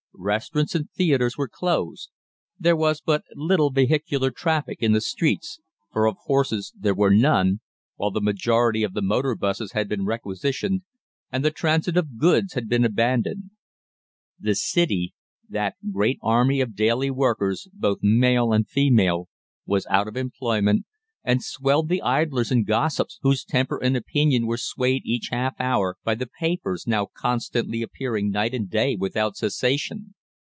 Restaurants 0.23 0.75
and 0.75 0.87
theatres 0.91 1.35
were 1.35 1.47
closed; 1.47 2.11
there 2.59 2.75
was 2.75 3.01
but 3.01 3.23
little 3.33 3.71
vehicular 3.71 4.29
traffic 4.29 4.77
in 4.79 4.91
the 4.93 5.01
streets, 5.01 5.59
for 5.91 6.05
of 6.05 6.15
horses 6.25 6.71
there 6.77 6.93
were 6.93 7.09
none, 7.09 7.59
while 7.95 8.11
the 8.11 8.21
majority 8.21 8.83
of 8.83 8.93
the 8.93 9.01
motor 9.01 9.33
'buses 9.33 9.71
had 9.71 9.89
been 9.89 10.05
requisitioned, 10.05 10.83
and 11.31 11.43
the 11.43 11.49
transit 11.49 11.97
of 11.97 12.19
goods 12.19 12.53
had 12.53 12.67
been 12.69 12.85
abandoned. 12.85 13.49
"The 14.39 14.53
City," 14.53 15.15
that 15.49 15.75
great 15.91 16.19
army 16.21 16.61
of 16.61 16.75
daily 16.75 17.09
workers, 17.09 17.67
both 17.73 17.99
male 18.03 18.53
and 18.53 18.67
female, 18.69 19.27
was 19.65 19.87
out 19.87 20.07
of 20.07 20.15
employment, 20.15 20.85
and 21.23 21.43
swelled 21.43 21.87
the 21.87 22.01
idlers 22.01 22.49
and 22.49 22.65
gossips, 22.65 23.19
whose 23.21 23.43
temper 23.45 23.77
and 23.83 23.95
opinion 23.95 24.47
were 24.47 24.57
swayed 24.57 25.05
each 25.05 25.27
half 25.29 25.53
hour 25.59 25.95
by 26.03 26.15
the 26.15 26.27
papers 26.39 26.87
now 26.87 27.05
constantly 27.15 27.83
appearing 27.83 28.31
night 28.31 28.55
and 28.55 28.71
day 28.71 28.95
without 28.95 29.35
cessation. 29.37 30.15